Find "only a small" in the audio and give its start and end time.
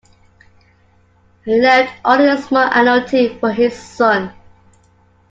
2.03-2.67